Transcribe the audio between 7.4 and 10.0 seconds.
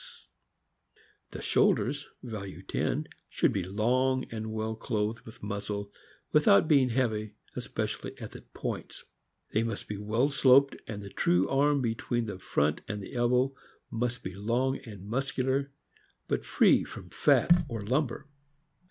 especially at the points. They must be